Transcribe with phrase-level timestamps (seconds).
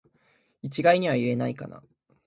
[0.63, 1.83] 一概には言えないかな